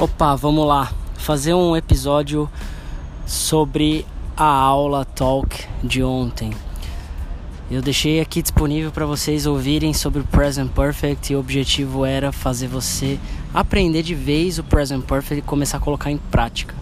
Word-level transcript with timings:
Opa, 0.00 0.36
vamos 0.36 0.64
lá. 0.64 0.92
Fazer 1.16 1.54
um 1.54 1.76
episódio 1.76 2.48
sobre 3.26 4.06
a 4.36 4.44
aula 4.44 5.04
talk 5.04 5.66
de 5.82 6.04
ontem. 6.04 6.52
Eu 7.68 7.82
deixei 7.82 8.20
aqui 8.20 8.40
disponível 8.40 8.92
para 8.92 9.04
vocês 9.04 9.44
ouvirem 9.44 9.92
sobre 9.92 10.20
o 10.20 10.24
Present 10.24 10.70
Perfect 10.70 11.32
e 11.32 11.36
o 11.36 11.40
objetivo 11.40 12.04
era 12.04 12.30
fazer 12.30 12.68
você 12.68 13.18
aprender 13.52 14.04
de 14.04 14.14
vez 14.14 14.60
o 14.60 14.62
Present 14.62 15.04
Perfect 15.04 15.40
e 15.40 15.42
começar 15.42 15.78
a 15.78 15.80
colocar 15.80 16.12
em 16.12 16.18
prática. 16.30 16.76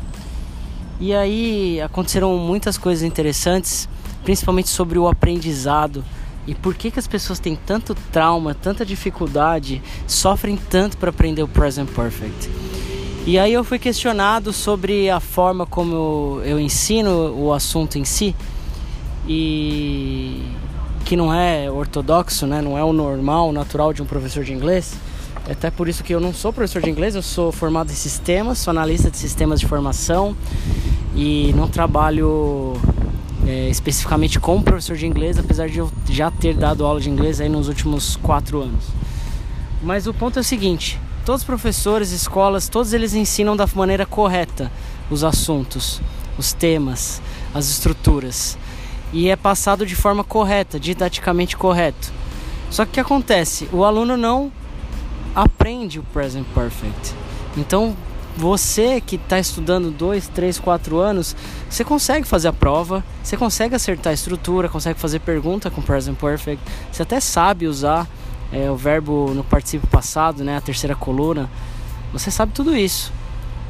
E 1.00 1.14
aí 1.14 1.80
aconteceram 1.80 2.36
muitas 2.36 2.76
coisas 2.76 3.02
interessantes, 3.02 3.88
principalmente 4.24 4.68
sobre 4.68 4.98
o 4.98 5.08
aprendizado 5.08 6.04
e 6.46 6.54
por 6.54 6.74
que, 6.74 6.90
que 6.90 6.98
as 6.98 7.06
pessoas 7.06 7.38
têm 7.38 7.56
tanto 7.56 7.94
trauma, 8.12 8.52
tanta 8.54 8.84
dificuldade, 8.84 9.80
sofrem 10.06 10.58
tanto 10.68 10.98
para 10.98 11.08
aprender 11.08 11.42
o 11.42 11.48
Present 11.48 11.88
Perfect. 11.88 12.75
E 13.26 13.40
aí 13.40 13.52
eu 13.52 13.64
fui 13.64 13.76
questionado 13.76 14.52
sobre 14.52 15.10
a 15.10 15.18
forma 15.18 15.66
como 15.66 16.40
eu, 16.44 16.60
ensino 16.60 17.34
o 17.36 17.52
assunto 17.52 17.98
em 17.98 18.04
si 18.04 18.36
e 19.26 20.42
que 21.04 21.16
não 21.16 21.34
é 21.34 21.68
ortodoxo, 21.68 22.46
né? 22.46 22.62
Não 22.62 22.78
é 22.78 22.84
o 22.84 22.92
normal, 22.92 23.48
o 23.48 23.52
natural 23.52 23.92
de 23.92 24.00
um 24.00 24.06
professor 24.06 24.44
de 24.44 24.52
inglês. 24.52 24.94
É 25.48 25.52
até 25.52 25.72
por 25.72 25.88
isso 25.88 26.04
que 26.04 26.14
eu 26.14 26.20
não 26.20 26.32
sou 26.32 26.52
professor 26.52 26.80
de 26.80 26.88
inglês, 26.88 27.16
eu 27.16 27.22
sou 27.22 27.50
formado 27.50 27.90
em 27.90 27.96
sistemas, 27.96 28.58
sou 28.58 28.70
analista 28.70 29.10
de 29.10 29.16
sistemas 29.16 29.58
de 29.58 29.66
formação 29.66 30.36
e 31.16 31.52
não 31.56 31.66
trabalho 31.66 32.74
é, 33.44 33.68
especificamente 33.68 34.38
como 34.38 34.62
professor 34.62 34.96
de 34.96 35.04
inglês, 35.04 35.36
apesar 35.36 35.68
de 35.68 35.78
eu 35.78 35.90
já 36.08 36.30
ter 36.30 36.54
dado 36.54 36.86
aula 36.86 37.00
de 37.00 37.10
inglês 37.10 37.40
aí 37.40 37.48
nos 37.48 37.66
últimos 37.66 38.14
quatro 38.14 38.62
anos. 38.62 38.84
Mas 39.82 40.06
o 40.06 40.14
ponto 40.14 40.38
é 40.38 40.42
o 40.42 40.44
seguinte: 40.44 41.00
Todos 41.26 41.40
os 41.40 41.44
professores, 41.44 42.12
escolas, 42.12 42.68
todos 42.68 42.92
eles 42.92 43.12
ensinam 43.12 43.56
da 43.56 43.66
maneira 43.74 44.06
correta 44.06 44.70
os 45.10 45.24
assuntos, 45.24 46.00
os 46.38 46.52
temas, 46.52 47.20
as 47.52 47.68
estruturas. 47.68 48.56
E 49.12 49.28
é 49.28 49.34
passado 49.34 49.84
de 49.84 49.96
forma 49.96 50.22
correta, 50.22 50.78
didaticamente 50.78 51.56
correto. 51.56 52.12
Só 52.70 52.84
que 52.84 52.90
o 52.90 52.94
que 52.94 53.00
acontece? 53.00 53.68
O 53.72 53.82
aluno 53.82 54.16
não 54.16 54.52
aprende 55.34 55.98
o 55.98 56.04
present 56.04 56.46
perfect. 56.54 57.12
Então, 57.56 57.96
você 58.36 59.00
que 59.00 59.16
está 59.16 59.40
estudando 59.40 59.90
dois, 59.90 60.28
três, 60.28 60.60
quatro 60.60 60.98
anos, 60.98 61.34
você 61.68 61.82
consegue 61.82 62.24
fazer 62.24 62.46
a 62.46 62.52
prova, 62.52 63.04
você 63.20 63.36
consegue 63.36 63.74
acertar 63.74 64.12
a 64.12 64.14
estrutura, 64.14 64.68
consegue 64.68 65.00
fazer 65.00 65.18
pergunta 65.18 65.72
com 65.72 65.82
present 65.82 66.16
perfect, 66.16 66.62
você 66.92 67.02
até 67.02 67.18
sabe 67.18 67.66
usar 67.66 68.06
é, 68.52 68.70
o 68.70 68.76
verbo 68.76 69.32
no 69.34 69.44
participo 69.44 69.86
passado, 69.86 70.44
né, 70.44 70.56
a 70.56 70.60
terceira 70.60 70.94
coluna, 70.94 71.50
você 72.12 72.30
sabe 72.30 72.52
tudo 72.52 72.76
isso. 72.76 73.12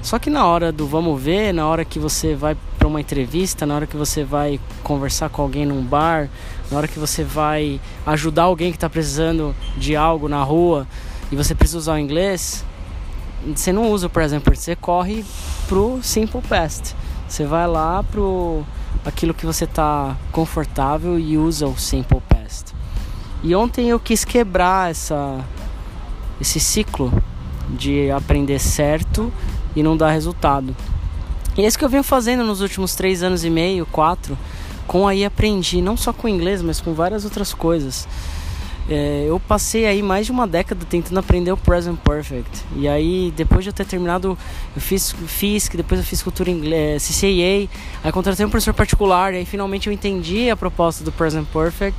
Só 0.03 0.19
que 0.19 0.31
na 0.31 0.47
hora 0.47 0.71
do 0.71 0.87
vamos 0.87 1.21
ver, 1.21 1.53
na 1.53 1.67
hora 1.67 1.85
que 1.85 1.99
você 1.99 2.35
vai 2.35 2.57
para 2.79 2.87
uma 2.87 3.01
entrevista, 3.01 3.67
na 3.67 3.75
hora 3.75 3.87
que 3.87 3.97
você 3.97 4.23
vai 4.23 4.61
conversar 4.85 5.29
com 5.29 5.43
alguém 5.43 5.67
num 5.67 5.83
bar, 5.83 6.29
na 6.71 6.79
hora 6.79 6.87
que 6.87 6.99
você 6.99 7.25
vai 7.25 7.81
ajudar 8.07 8.45
alguém 8.45 8.71
que 8.71 8.77
está 8.77 8.89
precisando 8.89 9.55
de 9.77 9.97
algo 9.97 10.29
na 10.29 10.43
rua 10.43 10.87
e 11.33 11.35
você 11.35 11.55
precisa 11.55 11.79
usar 11.79 11.95
o 11.95 11.99
inglês, 11.99 12.65
você 13.55 13.73
não 13.73 13.91
usa 13.91 14.07
o 14.07 14.11
present 14.11 14.43
perfect, 14.43 14.65
você 14.65 14.77
corre 14.77 15.25
pro 15.67 15.99
simple 16.03 16.41
past. 16.43 16.95
Você 17.29 17.45
vai 17.45 17.67
lá 17.67 18.05
pro 18.05 18.65
aquilo 19.05 19.35
que 19.35 19.45
você 19.45 19.65
está 19.65 20.17
confortável 20.31 21.19
e 21.19 21.37
usa 21.37 21.67
o 21.67 21.77
simple. 21.77 22.26
E 23.47 23.55
ontem 23.55 23.89
eu 23.89 24.01
quis 24.01 24.25
quebrar 24.25 24.91
essa, 24.91 25.39
esse 26.41 26.59
ciclo 26.59 27.13
de 27.71 28.11
aprender 28.11 28.59
certo 28.59 29.33
e 29.77 29.85
não 29.85 29.97
dar 29.97 30.11
resultado. 30.11 30.75
E 31.57 31.63
é 31.63 31.67
isso 31.69 31.79
que 31.79 31.85
eu 31.85 31.89
venho 31.89 32.03
fazendo 32.03 32.43
nos 32.43 32.61
últimos 32.61 32.97
três 32.97 33.23
anos 33.23 33.45
e 33.45 33.51
meio, 33.51 33.87
quatro, 33.87 34.37
com 34.89 35.07
aí 35.07 35.25
aprendi, 35.25 35.81
não 35.81 35.97
só 35.97 36.13
com 36.13 36.27
inglês, 36.27 36.61
mas 36.61 36.81
com 36.81 36.93
várias 36.93 37.25
outras 37.25 37.55
coisas. 37.55 38.09
É, 38.89 39.27
eu 39.29 39.39
passei 39.39 39.87
aí 39.87 40.03
mais 40.03 40.27
de 40.27 40.33
uma 40.33 40.49
década 40.49 40.85
tentando 40.85 41.19
aprender 41.19 41.53
o 41.53 41.57
Present 41.57 42.01
Perfect. 42.01 42.51
E 42.75 42.89
aí, 42.89 43.33
depois 43.37 43.63
de 43.63 43.71
eu 43.71 43.73
ter 43.73 43.87
terminado, 43.87 44.37
eu 44.75 44.83
fiz 44.83 45.13
FISC, 45.13 45.77
depois 45.77 46.01
eu 46.01 46.05
fiz 46.05 46.21
cultura 46.21 46.51
inglesa, 46.51 47.13
CCAA, 47.13 47.69
aí 48.03 48.13
contratei 48.13 48.45
um 48.45 48.51
professor 48.51 48.75
particular, 48.75 49.35
e 49.35 49.37
aí 49.37 49.45
finalmente 49.45 49.87
eu 49.87 49.93
entendi 49.93 50.51
a 50.51 50.57
proposta 50.57 51.05
do 51.05 51.13
Present 51.13 51.47
Perfect. 51.53 51.97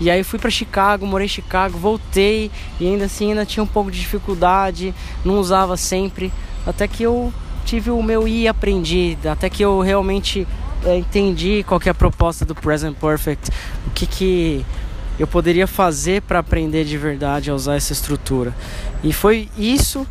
E 0.00 0.10
aí 0.10 0.22
fui 0.22 0.38
para 0.38 0.50
Chicago, 0.50 1.06
morei 1.06 1.24
em 1.24 1.28
Chicago, 1.28 1.76
voltei 1.76 2.50
e 2.78 2.86
ainda 2.86 3.06
assim 3.06 3.30
ainda 3.30 3.44
tinha 3.44 3.62
um 3.62 3.66
pouco 3.66 3.90
de 3.90 3.98
dificuldade, 3.98 4.94
não 5.24 5.38
usava 5.38 5.76
sempre, 5.76 6.32
até 6.66 6.86
que 6.86 7.02
eu 7.02 7.32
tive 7.64 7.90
o 7.90 8.02
meu 8.02 8.26
i 8.28 8.46
aprendi, 8.46 9.18
até 9.30 9.50
que 9.50 9.62
eu 9.62 9.80
realmente 9.80 10.46
é, 10.84 10.96
entendi 10.96 11.64
qual 11.66 11.80
é 11.84 11.90
a 11.90 11.94
proposta 11.94 12.44
do 12.44 12.54
Present 12.54 12.96
Perfect, 12.96 13.50
o 13.86 13.90
que 13.90 14.06
que 14.06 14.66
eu 15.18 15.26
poderia 15.26 15.66
fazer 15.66 16.22
para 16.22 16.38
aprender 16.38 16.84
de 16.84 16.96
verdade 16.96 17.50
a 17.50 17.54
usar 17.54 17.74
essa 17.74 17.92
estrutura. 17.92 18.54
E 19.02 19.12
foi 19.12 19.48
isso 19.58 20.06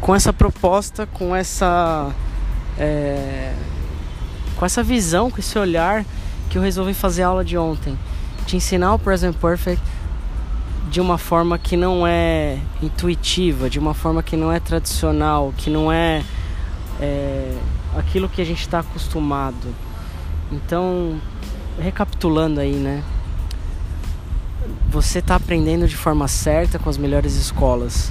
com 0.00 0.14
essa 0.14 0.32
proposta, 0.32 1.06
com 1.06 1.36
essa 1.36 2.10
é, 2.78 3.52
com 4.56 4.64
essa 4.64 4.82
visão, 4.82 5.30
com 5.30 5.38
esse 5.38 5.58
olhar 5.58 6.04
que 6.48 6.56
eu 6.56 6.62
resolvi 6.62 6.94
fazer 6.94 7.24
a 7.24 7.28
aula 7.28 7.44
de 7.44 7.58
ontem 7.58 7.96
te 8.48 8.56
ensinar 8.56 8.94
o 8.94 8.98
present 8.98 9.36
perfect 9.36 9.82
de 10.90 11.02
uma 11.02 11.18
forma 11.18 11.58
que 11.58 11.76
não 11.76 12.06
é 12.06 12.58
intuitiva, 12.82 13.68
de 13.68 13.78
uma 13.78 13.92
forma 13.92 14.22
que 14.22 14.36
não 14.36 14.50
é 14.50 14.58
tradicional, 14.58 15.52
que 15.54 15.68
não 15.68 15.92
é, 15.92 16.24
é 16.98 17.54
aquilo 17.94 18.26
que 18.26 18.40
a 18.40 18.44
gente 18.44 18.62
está 18.62 18.78
acostumado. 18.78 19.74
Então, 20.50 21.20
recapitulando 21.78 22.58
aí, 22.58 22.72
né? 22.72 23.04
Você 24.88 25.18
está 25.18 25.36
aprendendo 25.36 25.86
de 25.86 25.96
forma 25.96 26.26
certa 26.26 26.78
com 26.78 26.88
as 26.88 26.96
melhores 26.96 27.34
escolas. 27.34 28.10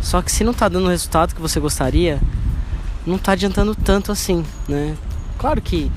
Só 0.00 0.22
que 0.22 0.32
se 0.32 0.42
não 0.42 0.52
está 0.52 0.70
dando 0.70 0.86
o 0.86 0.90
resultado 0.90 1.34
que 1.34 1.40
você 1.40 1.60
gostaria, 1.60 2.18
não 3.06 3.16
está 3.16 3.32
adiantando 3.32 3.74
tanto 3.74 4.10
assim, 4.10 4.42
né? 4.66 4.96
Claro 5.36 5.60
que 5.60 5.92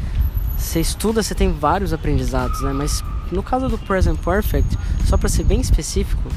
você 0.57 0.81
estuda, 0.81 1.23
você 1.23 1.33
tem 1.33 1.53
vários 1.53 1.93
aprendizados, 1.93 2.59
né? 2.59 2.73
Mas 2.73 3.01
no 3.31 3.43
caso 3.43 3.67
do 3.67 3.77
Present 3.77 4.17
Perfect, 4.19 4.77
só 5.05 5.17
para 5.17 5.29
ser 5.29 5.43
bem 5.43 5.59
específico, 5.59 6.29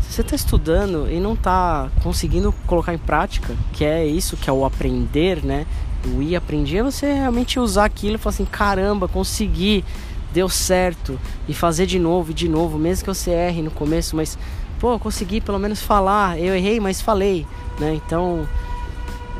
se 0.00 0.12
você 0.14 0.20
está 0.22 0.34
estudando 0.34 1.10
e 1.10 1.20
não 1.20 1.34
está 1.34 1.88
conseguindo 2.02 2.52
colocar 2.66 2.92
em 2.92 2.98
prática, 2.98 3.54
que 3.72 3.84
é 3.84 4.04
isso 4.04 4.36
que 4.36 4.50
é 4.50 4.52
o 4.52 4.64
aprender, 4.64 5.44
né? 5.44 5.66
O 6.04 6.22
ir 6.22 6.34
aprender 6.34 6.78
é 6.78 6.82
você 6.82 7.12
realmente 7.12 7.60
usar 7.60 7.84
aquilo 7.84 8.16
e 8.16 8.18
falar 8.18 8.34
assim: 8.34 8.44
caramba, 8.44 9.06
consegui, 9.06 9.84
deu 10.32 10.48
certo, 10.48 11.18
e 11.46 11.54
fazer 11.54 11.86
de 11.86 11.98
novo 11.98 12.30
e 12.30 12.34
de 12.34 12.48
novo, 12.48 12.78
mesmo 12.78 13.04
que 13.04 13.14
você 13.14 13.30
erre 13.30 13.62
no 13.62 13.70
começo, 13.70 14.16
mas 14.16 14.38
pô, 14.80 14.98
consegui 14.98 15.40
pelo 15.40 15.58
menos 15.58 15.82
falar, 15.82 16.38
eu 16.38 16.56
errei, 16.56 16.80
mas 16.80 17.00
falei, 17.00 17.46
né? 17.78 17.94
Então, 17.94 18.48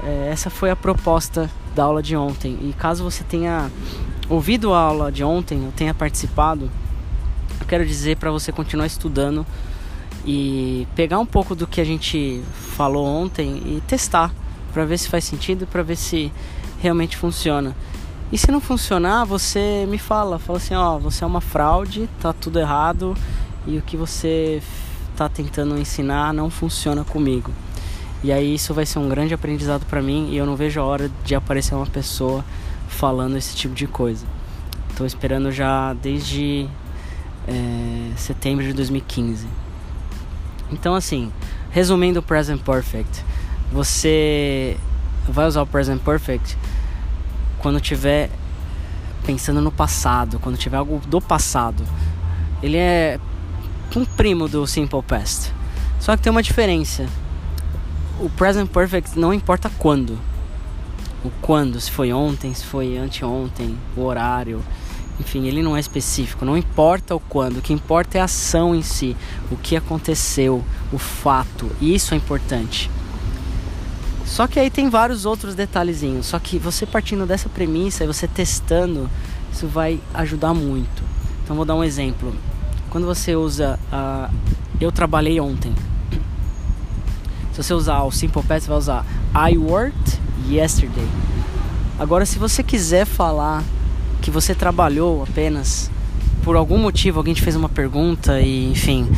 é, 0.04 0.28
essa 0.30 0.50
foi 0.50 0.70
a 0.70 0.76
proposta 0.76 1.50
da 1.74 1.84
aula 1.84 2.02
de 2.02 2.14
ontem. 2.14 2.58
E 2.62 2.74
caso 2.74 3.02
você 3.02 3.24
tenha 3.24 3.70
ouvido 4.28 4.72
a 4.72 4.78
aula 4.78 5.10
de 5.10 5.24
ontem, 5.24 5.64
eu 5.64 5.72
tenha 5.72 5.94
participado, 5.94 6.70
quero 7.70 7.86
dizer 7.86 8.16
para 8.16 8.32
você 8.32 8.50
continuar 8.50 8.86
estudando 8.86 9.46
e 10.26 10.88
pegar 10.96 11.20
um 11.20 11.24
pouco 11.24 11.54
do 11.54 11.68
que 11.68 11.80
a 11.80 11.84
gente 11.84 12.42
falou 12.76 13.06
ontem 13.06 13.62
e 13.64 13.82
testar 13.86 14.34
para 14.72 14.84
ver 14.84 14.98
se 14.98 15.08
faz 15.08 15.22
sentido, 15.22 15.68
para 15.68 15.80
ver 15.80 15.94
se 15.94 16.32
realmente 16.80 17.16
funciona. 17.16 17.76
E 18.32 18.36
se 18.36 18.50
não 18.50 18.60
funcionar, 18.60 19.24
você 19.24 19.86
me 19.88 19.98
fala, 19.98 20.36
fala 20.40 20.58
assim, 20.58 20.74
ó, 20.74 20.98
você 20.98 21.22
é 21.22 21.26
uma 21.26 21.40
fraude, 21.40 22.08
tá 22.20 22.32
tudo 22.32 22.58
errado 22.58 23.16
e 23.64 23.78
o 23.78 23.82
que 23.82 23.96
você 23.96 24.60
tá 25.16 25.28
tentando 25.28 25.78
ensinar 25.78 26.34
não 26.34 26.50
funciona 26.50 27.04
comigo. 27.04 27.52
E 28.24 28.32
aí 28.32 28.52
isso 28.52 28.74
vai 28.74 28.84
ser 28.84 28.98
um 28.98 29.08
grande 29.08 29.32
aprendizado 29.32 29.86
para 29.86 30.02
mim 30.02 30.28
e 30.32 30.36
eu 30.36 30.44
não 30.44 30.56
vejo 30.56 30.80
a 30.80 30.84
hora 30.84 31.08
de 31.24 31.36
aparecer 31.36 31.76
uma 31.76 31.86
pessoa 31.86 32.44
falando 32.88 33.36
esse 33.36 33.54
tipo 33.54 33.76
de 33.76 33.86
coisa. 33.86 34.26
Estou 34.90 35.06
esperando 35.06 35.52
já 35.52 35.94
desde 35.94 36.68
é, 37.46 38.12
setembro 38.16 38.64
de 38.64 38.72
2015. 38.72 39.46
Então, 40.70 40.94
assim, 40.94 41.32
resumindo 41.70 42.20
o 42.20 42.22
Present 42.22 42.60
Perfect, 42.62 43.24
você 43.72 44.76
vai 45.28 45.46
usar 45.46 45.62
o 45.62 45.66
Present 45.66 46.00
Perfect 46.02 46.56
quando 47.58 47.80
tiver 47.80 48.30
pensando 49.24 49.60
no 49.60 49.70
passado, 49.70 50.38
quando 50.38 50.56
tiver 50.56 50.76
algo 50.76 51.00
do 51.06 51.20
passado. 51.20 51.84
Ele 52.62 52.76
é 52.76 53.18
um 53.96 54.04
primo 54.04 54.48
do 54.48 54.66
Simple 54.66 55.02
Past. 55.02 55.52
Só 55.98 56.16
que 56.16 56.22
tem 56.22 56.30
uma 56.30 56.42
diferença. 56.42 57.06
O 58.18 58.28
Present 58.30 58.68
Perfect 58.68 59.18
não 59.18 59.32
importa 59.32 59.70
quando. 59.78 60.18
O 61.24 61.30
quando, 61.42 61.78
se 61.80 61.90
foi 61.90 62.12
ontem, 62.12 62.54
se 62.54 62.64
foi 62.64 62.96
anteontem, 62.96 63.76
o 63.96 64.02
horário, 64.02 64.62
enfim, 65.20 65.46
ele 65.46 65.62
não 65.62 65.76
é 65.76 65.80
específico, 65.80 66.44
não 66.44 66.56
importa 66.56 67.14
o 67.14 67.20
quando, 67.20 67.58
o 67.58 67.62
que 67.62 67.72
importa 67.72 68.16
é 68.16 68.20
a 68.22 68.24
ação 68.24 68.74
em 68.74 68.82
si, 68.82 69.14
o 69.50 69.56
que 69.56 69.76
aconteceu, 69.76 70.64
o 70.90 70.98
fato, 70.98 71.70
isso 71.80 72.14
é 72.14 72.16
importante. 72.16 72.90
Só 74.24 74.46
que 74.46 74.58
aí 74.58 74.70
tem 74.70 74.88
vários 74.88 75.26
outros 75.26 75.56
detalhezinhos. 75.56 76.26
Só 76.26 76.38
que 76.38 76.56
você 76.56 76.86
partindo 76.86 77.26
dessa 77.26 77.48
premissa 77.48 78.04
e 78.04 78.06
você 78.06 78.28
testando, 78.28 79.10
isso 79.52 79.66
vai 79.66 80.00
ajudar 80.14 80.54
muito. 80.54 81.02
Então 81.42 81.56
vou 81.56 81.64
dar 81.64 81.74
um 81.74 81.82
exemplo. 81.82 82.32
Quando 82.90 83.06
você 83.06 83.34
usa 83.34 83.78
uh, 83.92 84.32
eu 84.80 84.90
trabalhei 84.92 85.40
ontem. 85.40 85.74
Se 87.52 87.62
você 87.62 87.74
usar 87.74 88.02
o 88.04 88.12
Simple 88.12 88.42
Past, 88.44 88.64
você 88.64 88.68
vai 88.68 88.78
usar 88.78 89.06
I 89.34 89.58
worked 89.58 90.20
yesterday. 90.48 91.08
Agora 91.98 92.24
se 92.24 92.38
você 92.38 92.62
quiser 92.62 93.04
falar 93.04 93.64
que 94.20 94.30
você 94.30 94.54
trabalhou 94.54 95.22
apenas 95.22 95.90
por 96.42 96.56
algum 96.56 96.78
motivo, 96.78 97.18
alguém 97.18 97.34
te 97.34 97.42
fez 97.42 97.56
uma 97.56 97.68
pergunta 97.68 98.40
e 98.40 98.70
enfim, 98.70 99.08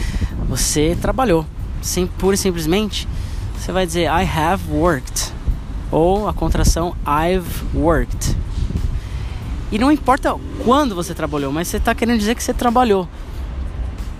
você 0.48 0.96
trabalhou. 1.00 1.46
Sim, 1.80 2.06
pura 2.06 2.34
e 2.34 2.38
simplesmente 2.38 3.08
você 3.56 3.72
vai 3.72 3.86
dizer 3.86 4.04
I 4.04 4.24
have 4.24 4.62
worked 4.70 5.32
ou 5.90 6.28
a 6.28 6.32
contração 6.32 6.96
I've 7.06 7.64
worked. 7.74 8.36
E 9.70 9.78
não 9.78 9.90
importa 9.90 10.34
quando 10.64 10.94
você 10.94 11.14
trabalhou, 11.14 11.52
mas 11.52 11.68
você 11.68 11.78
está 11.78 11.94
querendo 11.94 12.18
dizer 12.18 12.34
que 12.34 12.42
você 12.42 12.52
trabalhou 12.52 13.08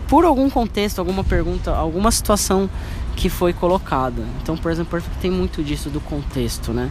por 0.08 0.24
algum 0.24 0.48
contexto, 0.48 0.98
alguma 0.98 1.24
pergunta, 1.24 1.74
alguma 1.74 2.10
situação 2.10 2.68
que 3.16 3.28
foi 3.28 3.52
colocada. 3.52 4.22
Então, 4.42 4.56
por 4.56 4.70
exemplo, 4.70 5.02
tem 5.20 5.30
muito 5.30 5.62
disso 5.62 5.90
do 5.90 6.00
contexto, 6.00 6.72
né? 6.72 6.90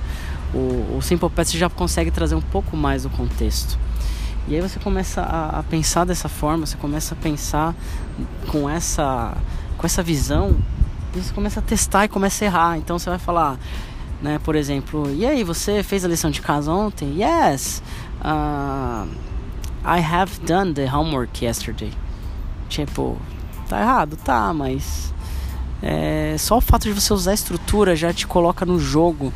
O, 0.54 0.98
o 0.98 1.02
Simple 1.02 1.30
já 1.46 1.70
consegue 1.70 2.12
trazer 2.12 2.36
um 2.36 2.42
pouco 2.42 2.76
mais 2.76 3.04
do 3.04 3.10
contexto. 3.10 3.78
E 4.48 4.56
aí 4.56 4.62
você 4.62 4.80
começa 4.80 5.22
a, 5.22 5.60
a, 5.60 5.64
pensar 5.64 6.04
dessa 6.04 6.28
forma, 6.28 6.66
você 6.66 6.78
começa 6.78 7.14
a 7.14 7.18
pensar 7.18 7.76
com 8.48 8.70
essa, 8.70 9.38
com 9.78 9.86
essa 9.86 10.02
visão 10.02 10.58
você 11.20 11.34
começa 11.34 11.60
a 11.60 11.64
testar 11.64 12.06
e 12.06 12.08
começa 12.08 12.44
a 12.44 12.48
errar. 12.48 12.78
Então 12.78 12.98
você 12.98 13.10
vai 13.10 13.20
falar, 13.20 13.60
né, 14.22 14.40
por 14.44 14.56
exemplo, 14.56 15.12
e 15.14 15.26
aí, 15.26 15.44
você 15.44 15.84
fez 15.84 16.06
a 16.06 16.08
lição 16.08 16.32
de 16.32 16.42
casa 16.42 16.72
ontem? 16.72 17.22
Yes, 17.22 17.82
uh, 18.24 19.08
I 19.84 20.00
have 20.00 20.40
done 20.46 20.74
the 20.74 20.86
homework 20.86 21.44
yesterday. 21.44 21.92
Tipo, 22.70 23.18
tá 23.68 23.82
errado, 23.82 24.16
tá, 24.16 24.54
mas 24.54 25.14
é, 25.82 26.36
só 26.38 26.58
o 26.58 26.62
fato 26.62 26.84
de 26.84 26.94
você 26.94 27.14
usar 27.14 27.32
a 27.32 27.34
estrutura 27.34 27.96
já 27.96 28.14
te 28.14 28.26
coloca 28.26 28.66
no 28.66 28.80
jogo 28.80 29.34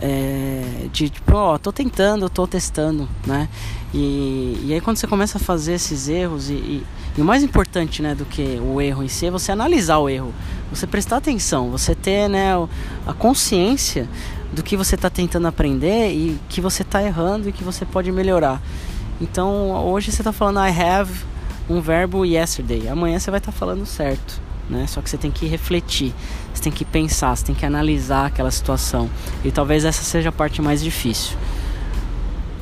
é, 0.00 0.88
de 0.92 1.08
tipo, 1.08 1.34
ó, 1.36 1.58
tô 1.58 1.72
tentando, 1.72 2.28
tô 2.28 2.46
testando, 2.46 3.08
né? 3.26 3.48
E, 3.92 4.60
e 4.64 4.74
aí 4.74 4.80
quando 4.80 4.96
você 4.96 5.06
começa 5.06 5.38
a 5.38 5.40
fazer 5.40 5.74
esses 5.74 6.08
erros 6.08 6.50
e, 6.50 6.54
e, 6.54 6.86
e, 7.16 7.20
o 7.20 7.24
mais 7.24 7.42
importante, 7.42 8.02
né, 8.02 8.14
do 8.14 8.24
que 8.24 8.58
o 8.60 8.80
erro 8.80 9.02
em 9.02 9.08
si 9.08 9.26
é 9.26 9.30
você 9.30 9.52
analisar 9.52 9.98
o 9.98 10.08
erro, 10.08 10.34
você 10.70 10.86
prestar 10.86 11.18
atenção, 11.18 11.70
você 11.70 11.94
ter, 11.94 12.28
né, 12.28 12.52
a 13.06 13.12
consciência 13.12 14.08
do 14.52 14.62
que 14.62 14.76
você 14.76 14.94
está 14.94 15.08
tentando 15.08 15.46
aprender 15.46 16.12
e 16.12 16.38
que 16.48 16.60
você 16.60 16.82
está 16.82 17.02
errando 17.02 17.48
e 17.48 17.52
que 17.52 17.62
você 17.62 17.84
pode 17.84 18.10
melhorar. 18.10 18.60
Então 19.20 19.70
hoje 19.86 20.10
você 20.10 20.22
está 20.22 20.32
falando 20.32 20.58
I 20.58 20.70
have 20.70 21.12
um 21.70 21.80
verbo 21.80 22.24
yesterday, 22.24 22.88
amanhã 22.88 23.18
você 23.18 23.30
vai 23.30 23.38
estar 23.38 23.52
tá 23.52 23.58
falando 23.58 23.86
certo 23.86 24.44
né? 24.68 24.86
Só 24.86 25.00
que 25.02 25.10
você 25.10 25.16
tem 25.16 25.30
que 25.30 25.46
refletir, 25.46 26.14
tem 26.64 26.72
que 26.72 26.84
pensar, 26.84 27.36
você 27.36 27.44
tem 27.44 27.54
que 27.54 27.64
analisar 27.64 28.26
aquela 28.26 28.50
situação. 28.50 29.08
E 29.44 29.50
talvez 29.50 29.84
essa 29.84 30.02
seja 30.02 30.30
a 30.30 30.32
parte 30.32 30.60
mais 30.60 30.82
difícil. 30.82 31.36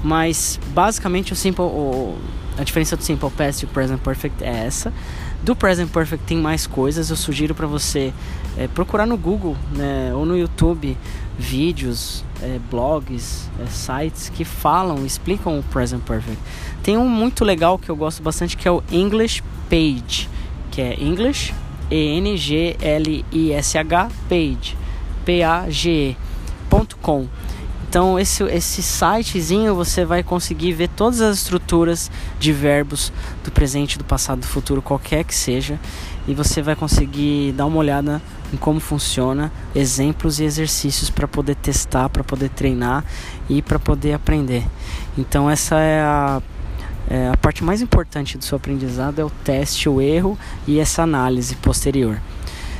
Mas 0.02 0.58
basicamente 0.74 1.32
o 1.32 1.36
simple, 1.36 1.62
o, 1.62 2.16
a 2.58 2.64
diferença 2.64 2.96
do 2.96 3.02
simple 3.04 3.30
past 3.30 3.64
e 3.64 3.66
o 3.66 3.68
present 3.68 4.00
perfect 4.00 4.42
é 4.42 4.66
essa. 4.66 4.92
Do 5.42 5.54
present 5.54 5.88
perfect 5.88 6.24
tem 6.26 6.36
mais 6.36 6.66
coisas. 6.66 7.10
Eu 7.10 7.16
sugiro 7.16 7.54
para 7.54 7.66
você 7.66 8.12
é, 8.56 8.66
procurar 8.66 9.06
no 9.06 9.16
Google, 9.16 9.56
né, 9.72 10.12
ou 10.14 10.26
no 10.26 10.36
YouTube 10.36 10.96
vídeos, 11.38 12.24
é, 12.42 12.58
blogs, 12.70 13.48
é, 13.60 13.66
sites 13.66 14.28
que 14.28 14.44
falam, 14.44 15.06
explicam 15.06 15.58
o 15.58 15.62
present 15.62 16.02
perfect. 16.02 16.38
Tem 16.82 16.96
um 16.96 17.08
muito 17.08 17.44
legal 17.44 17.78
que 17.78 17.88
eu 17.88 17.96
gosto 17.96 18.22
bastante 18.22 18.56
que 18.56 18.66
é 18.66 18.70
o 18.70 18.82
English 18.90 19.42
Page, 19.70 20.28
que 20.70 20.80
é 20.80 21.00
English 21.00 21.54
e-N-G-L-I-S-H 21.92 22.78
page 24.28 24.76
P-A-G-E.com 25.24 26.22
então 27.92 28.18
esse, 28.18 28.42
esse 28.44 28.82
sitezinho 28.82 29.74
você 29.74 30.02
vai 30.02 30.22
conseguir 30.22 30.72
ver 30.72 30.88
todas 30.88 31.20
as 31.20 31.36
estruturas 31.36 32.10
de 32.40 32.50
verbos 32.50 33.12
do 33.44 33.52
presente, 33.52 33.98
do 33.98 34.04
passado, 34.04 34.40
do 34.40 34.46
futuro, 34.46 34.80
qualquer 34.80 35.24
que 35.24 35.34
seja, 35.34 35.78
e 36.26 36.32
você 36.32 36.62
vai 36.62 36.74
conseguir 36.74 37.52
dar 37.52 37.66
uma 37.66 37.76
olhada 37.76 38.22
em 38.50 38.56
como 38.56 38.80
funciona, 38.80 39.52
exemplos 39.74 40.40
e 40.40 40.44
exercícios 40.44 41.10
para 41.10 41.28
poder 41.28 41.54
testar, 41.56 42.08
para 42.08 42.24
poder 42.24 42.48
treinar 42.48 43.04
e 43.46 43.60
para 43.60 43.78
poder 43.78 44.14
aprender. 44.14 44.64
Então 45.18 45.50
essa 45.50 45.78
é 45.78 46.00
a 46.00 46.40
é, 47.12 47.28
a 47.28 47.36
parte 47.36 47.62
mais 47.62 47.82
importante 47.82 48.38
do 48.38 48.44
seu 48.44 48.56
aprendizado 48.56 49.18
é 49.18 49.24
o 49.24 49.28
teste, 49.28 49.86
o 49.86 50.00
erro 50.00 50.38
e 50.66 50.80
essa 50.80 51.02
análise 51.02 51.54
posterior. 51.56 52.18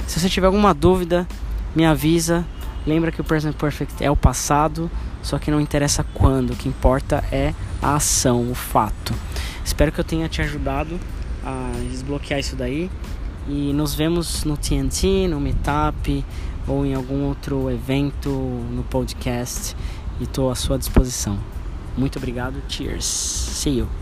Se 0.07 0.19
você 0.19 0.27
tiver 0.27 0.47
alguma 0.47 0.73
dúvida, 0.73 1.29
me 1.77 1.85
avisa. 1.85 2.43
Lembra 2.87 3.13
que 3.13 3.21
o 3.21 3.25
present 3.25 3.55
perfect 3.55 4.03
é 4.03 4.11
o 4.11 4.17
passado, 4.17 4.91
só 5.23 5.39
que 5.39 5.51
não 5.51 5.61
interessa 5.61 6.03
quando, 6.15 6.55
o 6.55 6.57
que 6.57 6.67
importa 6.67 7.23
é 7.31 7.53
a 7.83 7.97
ação, 7.97 8.51
o 8.51 8.55
fato. 8.55 9.13
Espero 9.63 9.93
que 9.93 10.01
eu 10.01 10.05
tenha 10.05 10.27
te 10.31 10.41
ajudado 10.41 10.99
a 11.45 11.71
desbloquear 11.91 12.41
isso 12.41 12.57
daí 12.57 12.91
e 13.47 13.71
nos 13.75 13.95
vemos 13.95 14.45
no 14.45 14.57
TNT, 14.57 15.29
no 15.29 15.41
Meetup 15.41 16.25
ou 16.67 16.87
em 16.87 16.95
algum 16.95 17.25
outro 17.25 17.71
evento 17.71 18.31
no 18.31 18.83
podcast 18.85 19.77
e 20.19 20.25
estou 20.25 20.51
à 20.51 20.55
sua 20.55 20.79
disposição. 20.79 21.39
Muito 21.99 22.17
obrigado, 22.17 22.63
cheers, 22.67 23.05
see 23.05 23.77
you. 23.77 24.02